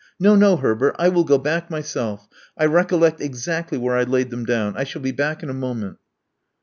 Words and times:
No, 0.19 0.33
no, 0.35 0.57
Herbert: 0.57 0.95
I 0.97 1.09
will 1.09 1.23
go 1.25 1.37
back 1.37 1.69
myself. 1.69 2.27
I 2.57 2.65
recollect 2.65 3.21
exactly 3.21 3.77
where 3.77 3.95
I 3.95 4.01
laid 4.01 4.31
them 4.31 4.45
down. 4.45 4.75
I 4.75 4.83
shall 4.83 5.03
be 5.03 5.11
back 5.11 5.43
in 5.43 5.49
a 5.51 5.53
moment." 5.53 5.99